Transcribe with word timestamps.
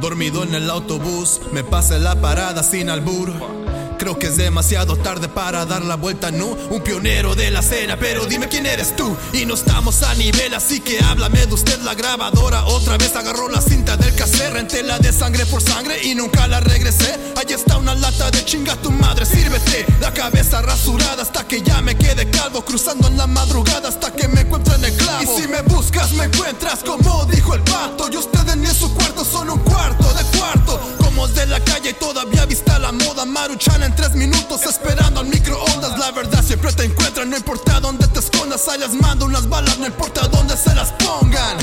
Dormido 0.00 0.42
en 0.44 0.54
el 0.54 0.70
autobús, 0.70 1.40
me 1.52 1.64
pasé 1.64 1.98
la 1.98 2.20
parada 2.20 2.62
sin 2.62 2.88
albur. 2.88 3.67
Creo 3.98 4.16
que 4.16 4.28
es 4.28 4.36
demasiado 4.36 4.96
tarde 4.96 5.28
para 5.28 5.66
dar 5.66 5.84
la 5.84 5.96
vuelta, 5.96 6.30
no 6.30 6.46
Un 6.70 6.82
pionero 6.82 7.34
de 7.34 7.50
la 7.50 7.60
escena, 7.60 7.96
pero 7.98 8.26
dime 8.26 8.48
quién 8.48 8.64
eres 8.64 8.94
tú. 8.94 9.16
Y 9.32 9.44
no 9.44 9.54
estamos 9.54 10.02
a 10.04 10.14
nivel, 10.14 10.54
así 10.54 10.80
que 10.80 11.00
háblame 11.00 11.46
de 11.46 11.54
usted 11.54 11.80
La 11.82 11.94
grabadora. 11.94 12.64
Otra 12.66 12.96
vez 12.96 13.16
agarró 13.16 13.48
la 13.48 13.60
cinta 13.60 13.96
del 13.96 14.14
caser 14.14 14.52
Renté 14.52 14.82
la 14.82 14.98
de 14.98 15.12
sangre 15.12 15.44
por 15.46 15.60
sangre 15.60 16.02
y 16.04 16.14
nunca 16.14 16.46
la 16.46 16.60
regresé. 16.60 17.18
Allí 17.36 17.54
está 17.54 17.76
una 17.76 17.94
lata 17.94 18.30
de 18.30 18.44
chinga 18.44 18.76
tu 18.76 18.92
madre, 18.92 19.26
sírvete. 19.26 19.84
La 20.00 20.12
cabeza 20.12 20.62
rasurada 20.62 21.22
hasta 21.22 21.46
que 21.46 21.62
ya 21.62 21.82
me 21.82 21.96
quede 21.96 22.30
calvo 22.30 22.64
Cruzando 22.64 23.08
en 23.08 23.16
la 23.16 23.26
madrugada 23.26 23.88
hasta 23.88 24.12
que 24.12 24.28
me 24.28 24.42
encuentre 24.42 24.76
en 24.76 24.84
el 24.84 24.96
clavo. 24.96 25.22
Y 25.22 25.42
si 25.42 25.48
me 25.48 25.62
buscas 25.62 26.12
me 26.12 26.24
encuentras 26.24 26.84
como 26.84 27.07
Maruchan 33.40 33.84
en 33.84 33.94
tres 33.94 34.14
minutos 34.16 34.62
esperando 34.66 35.20
al 35.20 35.26
microondas. 35.26 35.96
La 35.96 36.10
verdad 36.10 36.42
siempre 36.44 36.72
te 36.72 36.84
encuentran, 36.84 37.30
no 37.30 37.36
importa 37.36 37.78
dónde 37.78 38.08
te 38.08 38.18
escondas 38.18 38.66
Allá 38.66 38.88
mando 39.00 39.26
unas 39.26 39.48
balas, 39.48 39.78
no 39.78 39.86
importa 39.86 40.26
dónde 40.26 40.56
se 40.56 40.74
las 40.74 40.90
pongan. 40.92 41.56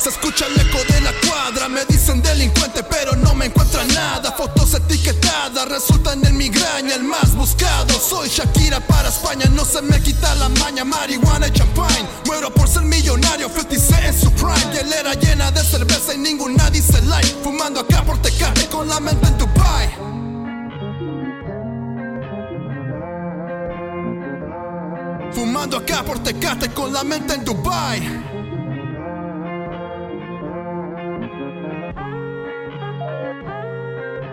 Se 0.00 0.10
escucha 0.10 0.46
el 0.46 0.60
eco 0.60 0.78
de 0.92 1.00
la 1.00 1.12
cuadra 1.26 1.68
Me 1.68 1.84
dicen 1.86 2.22
delincuente 2.22 2.82
pero 2.84 3.16
no 3.16 3.34
me 3.34 3.46
encuentran 3.46 3.88
nada. 3.88 4.32
Fotos 4.32 4.74
etiquetadas 4.74 5.68
resultan 5.68 6.24
en 6.26 6.36
migraña 6.36 6.94
El 6.94 7.04
más 7.04 7.34
buscado, 7.34 7.98
soy 7.98 8.28
Shakira 8.28 8.80
para 8.80 9.08
España 9.08 9.46
No 9.50 9.64
se 9.64 9.82
me 9.82 10.00
quita 10.00 10.34
la 10.36 10.48
maña, 10.50 10.84
marihuana 10.84 11.48
y 11.48 11.52
champagne 11.52 12.06
Muero 12.26 12.52
por 12.52 12.68
ser 12.68 12.82
millonario, 12.82 13.48
50 13.48 14.06
en 14.06 14.20
su 14.20 14.30
prime. 14.32 14.54
Hielera 14.72 15.14
llena 15.14 15.50
de 15.50 15.64
cerveza 15.64 16.14
y 16.14 16.18
ninguna 16.18 16.70
dice 16.70 17.00
like. 17.02 17.34
Fumando 17.42 17.80
acá 17.80 18.02
por 18.04 18.20
Tecate 18.20 18.68
con 18.68 18.88
la 18.88 19.00
mente 19.00 19.26
en 19.26 19.38
Dubai 19.38 19.43
Fumando 25.34 25.76
acá 25.76 26.04
por 26.04 26.20
Tecate 26.20 26.68
con 26.68 26.92
la 26.92 27.02
mente 27.02 27.34
en 27.34 27.44
Dubai. 27.44 28.00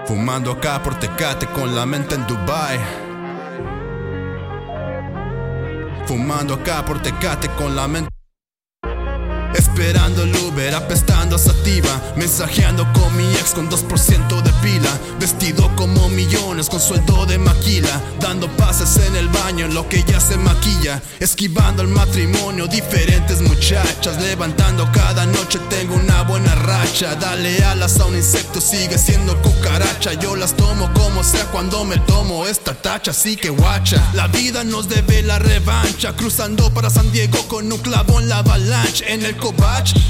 Fumando 0.05 0.51
acá 0.51 0.83
por 0.83 0.93
Tecate 0.99 1.47
con 1.47 1.73
la 1.73 1.87
mente 1.87 2.13
en 2.13 2.27
Dubai. 2.27 2.79
Fumando 6.05 6.53
acá 6.53 6.85
por 6.85 7.01
Tecate 7.01 7.49
con 7.57 7.75
la 7.75 7.87
mente 7.87 8.20
Esperando 9.55 10.23
el 10.23 10.35
Uber, 10.35 10.73
apestando 10.75 11.35
a 11.35 11.39
sativa 11.39 12.01
Mensajeando 12.15 12.91
con 12.93 13.15
mi 13.17 13.25
ex 13.33 13.51
con 13.51 13.69
2% 13.69 14.41
de 14.41 14.51
pila 14.61 14.89
Vestido 15.19 15.69
como 15.75 16.09
millones 16.09 16.69
con 16.69 16.79
sueldo 16.79 17.25
de 17.25 17.37
maquila 17.37 18.01
Dando 18.19 18.47
pases 18.57 18.97
en 19.05 19.15
el 19.15 19.27
baño 19.29 19.65
en 19.65 19.73
lo 19.73 19.87
que 19.87 20.03
ya 20.03 20.19
se 20.19 20.37
maquilla 20.37 21.01
Esquivando 21.19 21.81
el 21.81 21.89
matrimonio, 21.89 22.67
diferentes 22.67 23.41
muchachas 23.41 24.21
Levantando 24.21 24.89
cada 24.91 25.25
noche, 25.25 25.59
tengo 25.69 25.95
una 25.95 26.23
buena 26.23 26.55
racha 26.55 27.15
Dale 27.15 27.63
alas 27.63 27.99
a 27.99 28.05
un 28.05 28.15
insecto, 28.15 28.61
sigue 28.61 28.97
siendo 28.97 29.41
cucaracha 29.41 30.13
Yo 30.13 30.35
las 30.35 30.55
tomo 30.55 30.91
como 30.93 31.23
sea 31.23 31.45
cuando 31.45 31.83
me 31.83 31.97
tomo 31.97 32.47
esta 32.47 32.73
tacha 32.73 33.11
Así 33.11 33.35
que 33.35 33.49
guacha, 33.49 34.01
la 34.13 34.27
vida 34.27 34.63
nos 34.63 34.87
debe 34.87 35.21
la 35.21 35.39
revancha 35.39 36.13
Cruzando 36.15 36.73
para 36.73 36.89
San 36.89 37.11
Diego 37.11 37.37
con 37.47 37.71
un 37.71 37.79
clavo 37.79 38.19
en 38.19 38.29
la 38.29 38.39
avalanche 38.39 39.11
En 39.11 39.23
el 39.25 39.35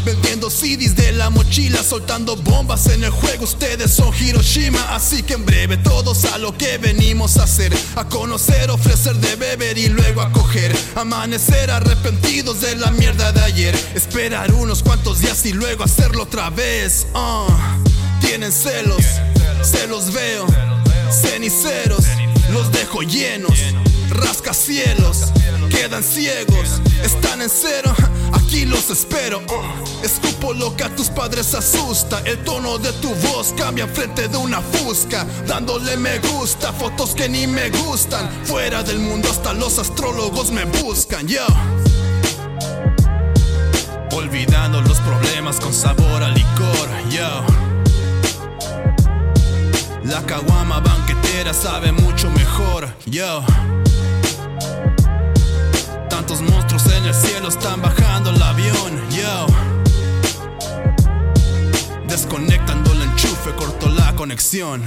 Vendiendo 0.03 0.49
CDs 0.49 0.95
de 0.95 1.13
la 1.13 1.29
mochila, 1.29 1.81
soltando 1.83 2.35
bombas 2.35 2.87
en 2.87 3.03
el 3.05 3.11
juego. 3.11 3.45
Ustedes 3.45 3.91
son 3.91 4.13
Hiroshima, 4.13 4.93
así 4.93 5.23
que 5.23 5.35
en 5.35 5.45
breve 5.45 5.77
todos 5.77 6.25
a 6.25 6.37
lo 6.37 6.57
que 6.57 6.77
venimos 6.77 7.37
a 7.37 7.43
hacer: 7.43 7.73
a 7.95 8.03
conocer, 8.09 8.69
ofrecer 8.69 9.15
de 9.15 9.35
beber 9.37 9.77
y 9.77 9.87
luego 9.87 10.21
a 10.21 10.31
coger. 10.33 10.75
Amanecer 10.95 11.71
arrepentidos 11.71 12.59
de 12.59 12.75
la 12.75 12.91
mierda 12.91 13.31
de 13.31 13.41
ayer. 13.41 13.75
Esperar 13.95 14.53
unos 14.53 14.83
cuantos 14.83 15.19
días 15.19 15.45
y 15.45 15.53
luego 15.53 15.85
hacerlo 15.85 16.23
otra 16.23 16.49
vez. 16.49 17.07
Uh, 17.13 17.47
tienen 18.19 18.51
celos, 18.51 19.05
se 19.61 19.87
los 19.87 20.11
veo, 20.11 20.45
ceniceros, 21.09 22.03
los 22.51 22.69
dejo 22.71 23.01
llenos 23.01 23.57
rascacielos, 24.11 25.31
quedan 25.69 26.03
ciegos, 26.03 26.81
están 27.03 27.41
en 27.41 27.49
cero, 27.49 27.93
aquí 28.51 28.65
los 28.65 28.89
espero. 28.89 29.39
Uh, 29.39 30.05
escupo 30.05 30.53
lo 30.53 30.75
que 30.75 30.83
a 30.83 30.93
tus 30.93 31.09
padres 31.09 31.55
asusta, 31.55 32.21
el 32.25 32.37
tono 32.43 32.77
de 32.79 32.91
tu 32.93 33.09
voz 33.27 33.53
cambia 33.57 33.87
frente 33.87 34.27
de 34.27 34.35
una 34.35 34.61
fusca, 34.61 35.25
dándole 35.47 35.95
me 35.95 36.19
gusta, 36.19 36.73
fotos 36.73 37.15
que 37.15 37.29
ni 37.29 37.47
me 37.47 37.69
gustan, 37.69 38.29
fuera 38.43 38.83
del 38.83 38.99
mundo 38.99 39.29
hasta 39.29 39.53
los 39.53 39.79
astrólogos 39.79 40.51
me 40.51 40.65
buscan, 40.65 41.27
yo. 41.27 41.45
Olvidando 44.11 44.81
los 44.81 44.99
problemas 44.99 45.57
con 45.61 45.73
sabor 45.73 46.21
a 46.21 46.29
licor, 46.29 46.89
yo. 47.09 47.45
La 50.03 50.21
caguama 50.25 50.81
banquetera 50.81 51.53
sabe 51.53 51.93
mucho 51.93 52.29
mejor, 52.31 52.89
yo. 53.05 53.45
En 56.85 57.05
el 57.05 57.13
cielo 57.13 57.49
están 57.49 57.81
bajando 57.81 58.29
el 58.29 58.41
avión, 58.41 59.09
yo. 59.09 59.47
Desconectando 62.07 62.91
el 62.93 63.01
enchufe, 63.01 63.51
cortó 63.55 63.89
la 63.89 64.15
conexión. 64.15 64.79